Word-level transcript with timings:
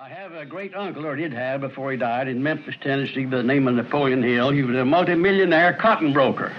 I 0.00 0.08
have 0.10 0.32
a 0.32 0.46
great 0.46 0.76
uncle, 0.76 1.04
or 1.04 1.16
did 1.16 1.32
have 1.32 1.60
before 1.60 1.90
he 1.90 1.96
died, 1.96 2.28
in 2.28 2.40
Memphis, 2.40 2.76
Tennessee, 2.80 3.24
by 3.24 3.38
the 3.38 3.42
name 3.42 3.66
of 3.66 3.74
Napoleon 3.74 4.22
Hill. 4.22 4.50
He 4.50 4.62
was 4.62 4.76
a 4.76 4.84
multimillionaire 4.84 5.72
cotton 5.72 6.12
broker. 6.12 6.52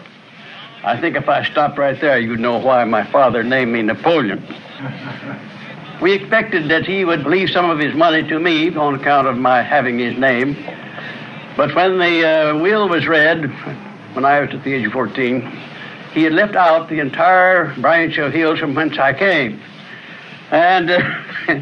I 0.83 0.99
think 0.99 1.15
if 1.15 1.29
I 1.29 1.49
stopped 1.49 1.77
right 1.77 1.99
there, 2.01 2.19
you'd 2.19 2.41
know 2.41 2.57
why 2.59 2.83
my 2.83 3.09
father 3.09 3.41
named 3.41 3.71
me 3.71 3.81
Napoleon. 3.81 4.43
We 6.01 6.13
expected 6.13 6.69
that 6.69 6.85
he 6.85 7.03
would 7.03 7.25
leave 7.25 7.49
some 7.49 7.69
of 7.69 7.77
his 7.79 7.93
money 7.93 8.25
to 8.27 8.39
me 8.39 8.73
on 8.73 8.95
account 8.95 9.27
of 9.27 9.37
my 9.37 9.61
having 9.61 9.99
his 9.99 10.17
name. 10.17 10.55
But 11.57 11.75
when 11.75 11.97
the 11.97 12.25
uh, 12.25 12.57
will 12.57 12.87
was 12.87 13.05
read, 13.05 13.49
when 14.15 14.23
I 14.23 14.39
was 14.39 14.49
at 14.53 14.63
the 14.63 14.73
age 14.73 14.85
of 14.85 14.93
14, 14.93 15.41
he 16.13 16.23
had 16.23 16.31
left 16.31 16.55
out 16.55 16.87
the 16.87 16.99
entire 16.99 17.73
branch 17.81 18.17
of 18.17 18.31
hills 18.31 18.59
from 18.59 18.75
whence 18.75 18.97
I 18.97 19.13
came. 19.13 19.61
And 20.51 20.89
uh, 20.89 21.01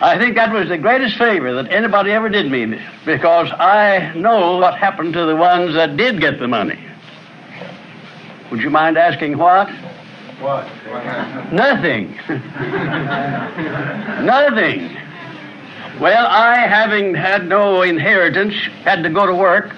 I 0.00 0.16
think 0.16 0.36
that 0.36 0.52
was 0.52 0.68
the 0.68 0.78
greatest 0.78 1.16
favor 1.16 1.52
that 1.54 1.72
anybody 1.72 2.12
ever 2.12 2.28
did 2.28 2.50
me 2.50 2.78
because 3.04 3.50
I 3.50 4.12
know 4.14 4.58
what 4.58 4.78
happened 4.78 5.12
to 5.14 5.24
the 5.26 5.34
ones 5.34 5.74
that 5.74 5.96
did 5.96 6.20
get 6.20 6.38
the 6.38 6.46
money. 6.46 6.78
Would 8.50 8.60
you 8.60 8.70
mind 8.70 8.96
asking 8.96 9.36
what? 9.36 9.68
What? 10.40 10.66
Nothing. 11.52 12.16
Nothing. 14.24 14.96
Well, 16.00 16.26
I, 16.28 16.58
having 16.68 17.12
had 17.12 17.48
no 17.48 17.82
inheritance, 17.82 18.54
had 18.84 19.02
to 19.02 19.10
go 19.10 19.26
to 19.26 19.34
work, 19.34 19.74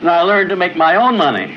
and 0.00 0.10
I 0.10 0.22
learned 0.22 0.50
to 0.50 0.56
make 0.56 0.74
my 0.76 0.96
own 0.96 1.16
money. 1.16 1.56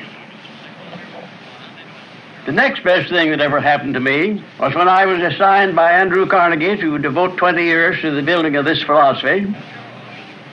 The 2.46 2.52
next 2.52 2.84
best 2.84 3.08
thing 3.08 3.30
that 3.30 3.40
ever 3.40 3.58
happened 3.58 3.94
to 3.94 4.00
me 4.00 4.44
was 4.60 4.74
when 4.74 4.86
I 4.86 5.06
was 5.06 5.18
assigned 5.20 5.74
by 5.74 5.92
Andrew 5.92 6.26
Carnegie 6.26 6.76
to 6.76 6.98
devote 6.98 7.38
20 7.38 7.64
years 7.64 7.98
to 8.02 8.10
the 8.10 8.20
building 8.20 8.56
of 8.56 8.66
this 8.66 8.82
philosophy. 8.82 9.46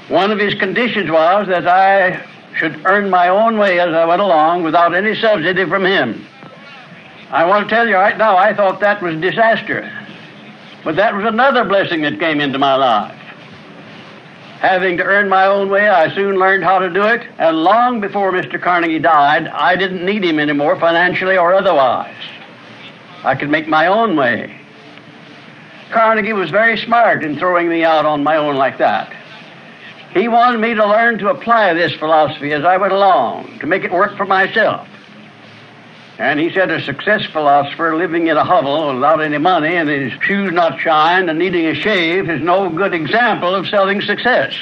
One 0.07 0.31
of 0.31 0.39
his 0.39 0.53
conditions 0.53 1.11
was 1.11 1.47
that 1.47 1.67
I 1.67 2.25
should 2.55 2.85
earn 2.85 3.09
my 3.09 3.27
own 3.27 3.57
way 3.57 3.81
as 3.81 3.93
I 3.93 4.05
went 4.05 4.21
along 4.21 4.63
without 4.63 4.95
any 4.95 5.15
subsidy 5.15 5.65
from 5.65 5.85
him. 5.85 6.25
I 7.29 7.45
want 7.45 7.67
to 7.67 7.75
tell 7.75 7.85
you 7.85 7.95
right 7.95 8.17
now, 8.17 8.37
I 8.37 8.53
thought 8.53 8.79
that 8.79 9.01
was 9.01 9.19
disaster. 9.19 9.91
But 10.85 10.95
that 10.95 11.13
was 11.13 11.25
another 11.25 11.65
blessing 11.65 12.03
that 12.03 12.19
came 12.19 12.39
into 12.39 12.57
my 12.57 12.75
life. 12.75 13.20
Having 14.61 14.97
to 14.97 15.03
earn 15.03 15.27
my 15.27 15.47
own 15.47 15.71
way, 15.71 15.89
I 15.89 16.13
soon 16.13 16.37
learned 16.37 16.63
how 16.63 16.77
to 16.77 16.87
do 16.87 17.01
it, 17.01 17.27
and 17.39 17.63
long 17.63 17.99
before 17.99 18.31
Mr. 18.31 18.61
Carnegie 18.61 18.99
died, 18.99 19.47
I 19.47 19.75
didn't 19.75 20.05
need 20.05 20.23
him 20.23 20.37
anymore, 20.37 20.79
financially 20.79 21.35
or 21.35 21.51
otherwise. 21.55 22.13
I 23.23 23.33
could 23.33 23.49
make 23.49 23.67
my 23.67 23.87
own 23.87 24.15
way. 24.15 24.55
Carnegie 25.91 26.33
was 26.33 26.51
very 26.51 26.77
smart 26.77 27.23
in 27.23 27.39
throwing 27.39 27.69
me 27.69 27.83
out 27.83 28.05
on 28.05 28.23
my 28.23 28.37
own 28.37 28.55
like 28.55 28.77
that. 28.77 29.11
He 30.13 30.27
wanted 30.27 30.59
me 30.59 30.75
to 30.75 30.85
learn 30.85 31.17
to 31.17 31.29
apply 31.29 31.73
this 31.73 31.95
philosophy 31.95 32.53
as 32.53 32.63
I 32.63 32.77
went 32.77 32.93
along, 32.93 33.57
to 33.61 33.65
make 33.65 33.83
it 33.83 33.91
work 33.91 34.15
for 34.15 34.27
myself. 34.27 34.87
And 36.21 36.39
he 36.39 36.53
said 36.53 36.69
a 36.69 36.79
success 36.79 37.25
philosopher 37.25 37.95
living 37.95 38.27
in 38.27 38.37
a 38.37 38.43
hovel 38.43 38.93
without 38.93 39.23
any 39.23 39.39
money 39.39 39.75
and 39.75 39.89
his 39.89 40.13
shoes 40.21 40.53
not 40.53 40.79
shined 40.79 41.31
and 41.31 41.39
needing 41.39 41.65
a 41.65 41.73
shave 41.73 42.29
is 42.29 42.39
no 42.43 42.69
good 42.69 42.93
example 42.93 43.55
of 43.55 43.67
selling 43.67 44.01
success. 44.01 44.53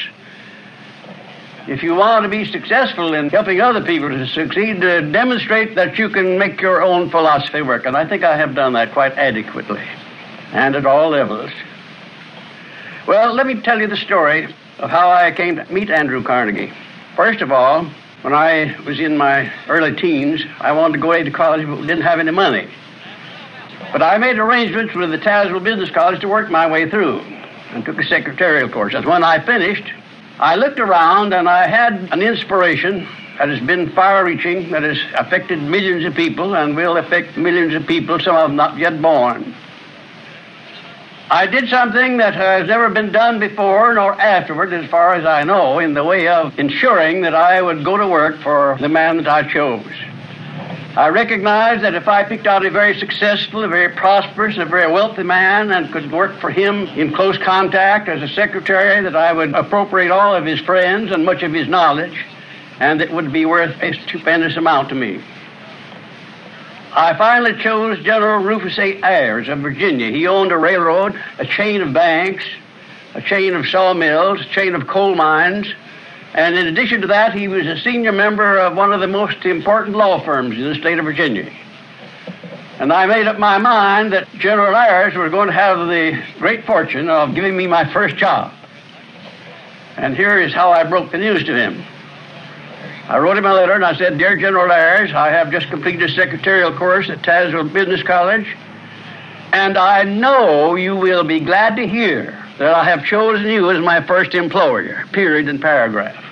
If 1.67 1.83
you 1.83 1.95
want 1.95 2.23
to 2.23 2.29
be 2.29 2.49
successful 2.49 3.13
in 3.13 3.27
helping 3.29 3.59
other 3.59 3.83
people 3.83 4.07
to 4.07 4.25
succeed, 4.25 4.81
uh, 4.81 5.01
demonstrate 5.01 5.75
that 5.75 5.99
you 5.99 6.07
can 6.07 6.37
make 6.37 6.61
your 6.61 6.81
own 6.81 7.09
philosophy 7.09 7.61
work. 7.61 7.85
And 7.85 7.97
I 7.97 8.07
think 8.07 8.23
I 8.23 8.37
have 8.37 8.55
done 8.55 8.71
that 8.73 8.93
quite 8.93 9.17
adequately 9.17 9.83
and 10.53 10.77
at 10.77 10.85
all 10.85 11.09
levels. 11.09 11.51
Well, 13.05 13.33
let 13.33 13.45
me 13.45 13.59
tell 13.59 13.81
you 13.81 13.87
the 13.87 13.97
story 13.97 14.45
of 14.77 14.89
how 14.89 15.11
I 15.11 15.31
came 15.31 15.57
to 15.57 15.65
meet 15.73 15.89
Andrew 15.89 16.23
Carnegie. 16.23 16.71
First 17.17 17.41
of 17.41 17.51
all, 17.51 17.85
when 18.21 18.33
I 18.33 18.75
was 18.85 18.99
in 18.99 19.17
my 19.17 19.51
early 19.67 19.95
teens, 19.95 20.43
I 20.59 20.71
wanted 20.73 20.93
to 20.93 20.99
go 20.99 21.07
away 21.09 21.23
to 21.23 21.31
college 21.31 21.65
but 21.65 21.81
didn't 21.81 22.01
have 22.01 22.19
any 22.19 22.31
money. 22.31 22.67
But 23.91 24.03
I 24.03 24.17
made 24.17 24.37
arrangements 24.37 24.93
with 24.93 25.09
the 25.11 25.17
Tazewell 25.17 25.63
Business 25.63 25.89
College 25.89 26.19
to 26.21 26.27
work 26.27 26.51
my 26.51 26.69
way 26.69 26.89
through 26.89 27.19
and 27.71 27.85
took 27.85 27.97
a 27.97 28.03
secretarial 28.03 28.69
course. 28.69 28.93
And 28.93 29.05
when 29.05 29.23
I 29.23 29.39
finished, 29.43 29.89
I 30.37 30.55
looked 30.55 30.79
around 30.79 31.33
and 31.33 31.47
I 31.47 31.67
had 31.67 31.93
an 32.11 32.21
inspiration 32.21 33.07
that 33.37 33.47
has 33.47 33.61
been 33.61 33.89
far 33.91 34.25
reaching, 34.25 34.69
that 34.71 34.83
has 34.83 34.99
affected 35.15 35.61
millions 35.61 36.03
of 36.03 36.13
people 36.13 36.55
and 36.55 36.75
will 36.75 36.97
affect 36.97 37.37
millions 37.37 37.73
of 37.73 37.87
people, 37.87 38.19
some 38.19 38.35
of 38.35 38.49
them 38.49 38.55
not 38.57 38.77
yet 38.77 39.01
born. 39.01 39.55
I 41.31 41.45
did 41.45 41.69
something 41.69 42.17
that 42.17 42.33
has 42.33 42.67
never 42.67 42.89
been 42.89 43.11
done 43.11 43.39
before 43.39 43.93
nor 43.93 44.19
afterward, 44.19 44.73
as 44.73 44.89
far 44.89 45.13
as 45.13 45.25
I 45.25 45.43
know, 45.43 45.77
in 45.77 45.93
the 45.93 46.03
way 46.03 46.27
of 46.27 46.57
ensuring 46.57 47.21
that 47.21 47.35
I 47.35 47.61
would 47.61 47.85
go 47.85 47.97
to 47.97 48.07
work 48.07 48.39
for 48.41 48.77
the 48.79 48.89
man 48.89 49.17
that 49.17 49.27
I 49.27 49.43
chose. 49.43 49.85
I 50.97 51.09
recognized 51.09 51.83
that 51.83 51.93
if 51.93 52.07
I 52.07 52.23
picked 52.23 52.47
out 52.47 52.65
a 52.65 52.71
very 52.71 52.99
successful, 52.99 53.63
a 53.63 53.67
very 53.67 53.95
prosperous, 53.95 54.57
a 54.57 54.65
very 54.65 54.91
wealthy 54.91 55.21
man 55.21 55.71
and 55.71 55.91
could 55.91 56.11
work 56.11 56.39
for 56.39 56.49
him 56.49 56.87
in 56.87 57.13
close 57.13 57.37
contact 57.37 58.09
as 58.09 58.23
a 58.23 58.33
secretary, 58.33 59.03
that 59.03 59.15
I 59.15 59.31
would 59.31 59.53
appropriate 59.53 60.09
all 60.09 60.35
of 60.35 60.45
his 60.45 60.59
friends 60.61 61.11
and 61.11 61.23
much 61.23 61.43
of 61.43 61.53
his 61.53 61.67
knowledge, 61.67 62.25
and 62.79 63.03
it 63.03 63.11
would 63.11 63.31
be 63.31 63.45
worth 63.45 63.79
a 63.83 63.93
stupendous 63.93 64.57
amount 64.57 64.89
to 64.89 64.95
me. 64.95 65.21
I 66.91 67.15
finally 67.17 67.61
chose 67.61 68.03
General 68.03 68.43
Rufus 68.43 68.77
A. 68.79 69.01
Ayers 69.03 69.47
of 69.47 69.59
Virginia. 69.59 70.09
He 70.11 70.27
owned 70.27 70.51
a 70.51 70.57
railroad, 70.57 71.19
a 71.37 71.45
chain 71.45 71.81
of 71.81 71.93
banks, 71.93 72.43
a 73.13 73.21
chain 73.21 73.53
of 73.53 73.67
sawmills, 73.67 74.41
a 74.41 74.45
chain 74.45 74.75
of 74.75 74.87
coal 74.87 75.15
mines, 75.15 75.67
and 76.33 76.57
in 76.57 76.67
addition 76.67 77.01
to 77.01 77.07
that, 77.07 77.33
he 77.33 77.47
was 77.47 77.65
a 77.65 77.77
senior 77.79 78.11
member 78.11 78.59
of 78.59 78.75
one 78.75 78.93
of 78.93 78.99
the 78.99 79.07
most 79.07 79.45
important 79.45 79.95
law 79.95 80.23
firms 80.23 80.55
in 80.55 80.63
the 80.63 80.75
state 80.75 80.99
of 80.99 81.05
Virginia. 81.05 81.51
And 82.79 82.93
I 82.93 83.07
made 83.07 83.27
up 83.27 83.39
my 83.39 83.57
mind 83.57 84.13
that 84.13 84.29
General 84.37 84.75
Ayers 84.75 85.15
was 85.15 85.31
going 85.31 85.47
to 85.47 85.53
have 85.53 85.87
the 85.87 86.21
great 86.37 86.65
fortune 86.65 87.09
of 87.09 87.35
giving 87.35 87.57
me 87.57 87.67
my 87.67 87.91
first 87.91 88.15
job. 88.15 88.53
And 89.97 90.15
here 90.15 90.39
is 90.39 90.53
how 90.53 90.71
I 90.71 90.83
broke 90.83 91.11
the 91.11 91.17
news 91.17 91.43
to 91.43 91.53
him. 91.53 91.83
I 93.09 93.17
wrote 93.17 93.39
him 93.39 93.45
a 93.47 93.53
letter 93.55 93.73
and 93.73 93.83
I 93.83 93.95
said, 93.95 94.19
Dear 94.19 94.37
General 94.37 94.71
Ayers, 94.71 95.11
I 95.13 95.31
have 95.31 95.49
just 95.49 95.67
completed 95.69 96.07
a 96.07 96.13
secretarial 96.13 96.71
course 96.71 97.09
at 97.09 97.23
Tazewell 97.23 97.73
Business 97.73 98.03
College, 98.03 98.55
and 99.51 99.79
I 99.79 100.03
know 100.03 100.75
you 100.75 100.95
will 100.95 101.23
be 101.23 101.39
glad 101.39 101.75
to 101.77 101.87
hear 101.87 102.37
that 102.59 102.71
I 102.71 102.83
have 102.83 103.03
chosen 103.03 103.47
you 103.47 103.71
as 103.71 103.83
my 103.83 104.05
first 104.05 104.35
employer, 104.35 105.05
period 105.11 105.49
and 105.49 105.59
paragraph. 105.59 106.23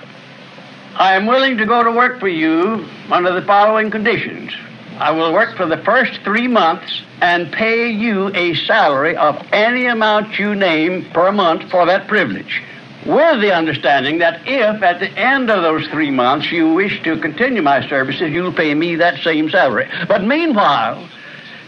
I 0.94 1.16
am 1.16 1.26
willing 1.26 1.58
to 1.58 1.66
go 1.66 1.82
to 1.82 1.90
work 1.90 2.20
for 2.20 2.28
you 2.28 2.86
under 3.10 3.32
the 3.32 3.42
following 3.42 3.90
conditions. 3.90 4.52
I 4.98 5.10
will 5.10 5.32
work 5.32 5.56
for 5.56 5.66
the 5.66 5.78
first 5.78 6.20
three 6.22 6.46
months 6.46 7.02
and 7.20 7.50
pay 7.50 7.90
you 7.90 8.32
a 8.36 8.54
salary 8.54 9.16
of 9.16 9.44
any 9.52 9.86
amount 9.86 10.38
you 10.38 10.54
name 10.54 11.10
per 11.10 11.32
month 11.32 11.72
for 11.72 11.86
that 11.86 12.06
privilege 12.06 12.62
with 13.06 13.40
the 13.40 13.54
understanding 13.54 14.18
that 14.18 14.40
if 14.46 14.82
at 14.82 15.00
the 15.00 15.10
end 15.18 15.50
of 15.50 15.62
those 15.62 15.86
three 15.88 16.10
months 16.10 16.50
you 16.50 16.74
wish 16.74 17.02
to 17.04 17.18
continue 17.20 17.62
my 17.62 17.86
services, 17.88 18.30
you'll 18.30 18.52
pay 18.52 18.74
me 18.74 18.96
that 18.96 19.22
same 19.22 19.48
salary. 19.50 19.88
But 20.06 20.24
meanwhile, 20.24 21.08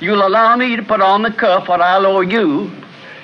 you'll 0.00 0.26
allow 0.26 0.56
me 0.56 0.76
to 0.76 0.82
put 0.82 1.00
on 1.00 1.22
the 1.22 1.30
cuff 1.30 1.68
what 1.68 1.80
I'll 1.80 2.06
owe 2.06 2.20
you, 2.20 2.70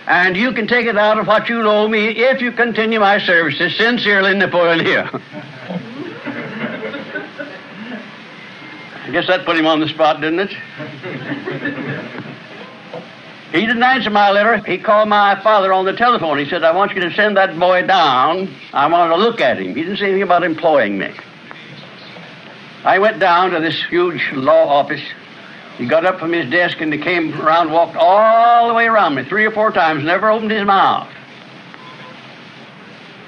and 0.07 0.37
you 0.37 0.53
can 0.53 0.67
take 0.69 0.87
it 0.87 0.97
out 0.97 1.19
of 1.19 1.27
what 1.27 1.49
you'll 1.49 1.69
owe 1.69 1.89
me 1.89 2.09
if 2.09 2.41
you 2.41 2.53
continue 2.53 3.01
my 3.01 3.19
services. 3.19 3.77
Sincerely, 3.77 4.35
Napoleon 4.35 4.85
here. 4.85 5.11
I 9.07 9.11
guess 9.13 9.27
that 9.29 9.45
put 9.45 9.57
him 9.57 9.67
on 9.67 9.79
the 9.79 9.89
spot, 9.89 10.21
didn't 10.21 10.41
it? 10.41 10.51
He 13.57 13.65
didn't 13.65 13.83
answer 13.83 14.11
my 14.11 14.31
letter. 14.31 14.59
He 14.59 14.77
called 14.77 15.09
my 15.09 15.41
father 15.43 15.73
on 15.73 15.87
the 15.87 15.95
telephone. 15.95 16.37
He 16.37 16.45
said, 16.45 16.63
I 16.63 16.73
want 16.73 16.93
you 16.93 17.01
to 17.01 17.11
send 17.15 17.39
that 17.39 17.59
boy 17.59 17.87
down. 17.87 18.55
I 18.75 18.87
want 18.87 19.11
to 19.11 19.17
look 19.17 19.41
at 19.41 19.59
him. 19.59 19.69
He 19.69 19.83
didn't 19.83 19.97
say 19.97 20.05
anything 20.05 20.23
about 20.23 20.45
employing 20.45 20.99
me. 20.99 21.11
I 22.85 22.99
went 22.99 23.19
down 23.19 23.53
to 23.53 23.61
this 23.61 23.83
huge 23.89 24.31
law 24.35 24.69
office. 24.69 25.01
He 25.79 25.87
got 25.87 26.05
up 26.05 26.19
from 26.19 26.35
his 26.35 26.51
desk 26.51 26.83
and 26.83 26.93
he 26.93 26.99
came 26.99 27.33
around, 27.41 27.73
walked 27.73 27.97
all 27.97 28.69
the 28.69 28.75
way 28.75 28.87
around 28.87 29.15
me 29.15 29.25
three 29.25 29.47
or 29.47 29.51
four 29.51 29.73
times, 29.73 30.05
never 30.05 30.31
opened 30.31 30.51
his 30.51 30.65
mouth. 30.65 31.09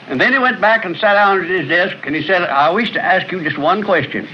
And 0.08 0.20
then 0.20 0.34
he 0.34 0.38
went 0.38 0.60
back 0.60 0.84
and 0.84 0.94
sat 0.96 1.14
down 1.14 1.42
at 1.42 1.50
his 1.50 1.69
desk 1.69 1.96
and 2.04 2.14
he 2.14 2.22
said, 2.22 2.42
I 2.42 2.70
wish 2.70 2.92
to 2.92 3.02
ask 3.02 3.32
you 3.32 3.42
just 3.42 3.56
one 3.56 3.82
question. 3.82 4.28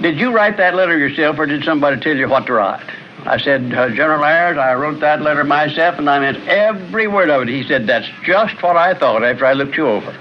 Did 0.00 0.18
you 0.18 0.32
write 0.32 0.56
that 0.56 0.74
letter 0.74 0.98
yourself 0.98 1.38
or 1.38 1.46
did 1.46 1.62
somebody 1.62 2.00
tell 2.00 2.16
you 2.16 2.28
what 2.28 2.46
to 2.46 2.54
write? 2.54 3.01
I 3.24 3.38
said, 3.38 3.72
uh, 3.72 3.88
General 3.90 4.24
Ayers, 4.24 4.58
I 4.58 4.74
wrote 4.74 5.00
that 5.00 5.22
letter 5.22 5.44
myself 5.44 5.98
and 5.98 6.10
I 6.10 6.18
meant 6.18 6.38
every 6.48 7.06
word 7.06 7.30
of 7.30 7.42
it. 7.42 7.48
He 7.48 7.62
said, 7.62 7.86
That's 7.86 8.08
just 8.24 8.60
what 8.62 8.76
I 8.76 8.98
thought 8.98 9.22
after 9.22 9.46
I 9.46 9.52
looked 9.52 9.76
you 9.76 9.86
over. 9.86 10.16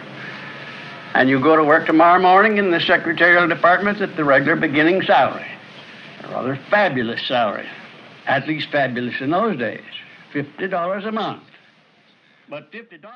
And 1.13 1.27
you 1.27 1.41
go 1.41 1.55
to 1.55 1.63
work 1.63 1.87
tomorrow 1.87 2.21
morning 2.21 2.57
in 2.57 2.71
the 2.71 2.79
secretarial 2.79 3.47
department 3.47 4.01
at 4.01 4.15
the 4.15 4.23
regular 4.23 4.55
beginning 4.55 5.01
salary. 5.01 5.45
A 6.23 6.27
rather 6.29 6.59
fabulous 6.69 7.27
salary. 7.27 7.67
At 8.27 8.47
least 8.47 8.69
fabulous 8.71 9.19
in 9.19 9.31
those 9.31 9.57
days. 9.57 9.81
$50 10.33 11.07
a 11.07 11.11
month. 11.11 11.43
But 12.49 12.71
$50. 12.71 13.11